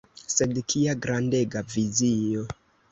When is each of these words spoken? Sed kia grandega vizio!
Sed 0.35 0.57
kia 0.73 0.95
grandega 1.03 1.65
vizio! 1.77 2.47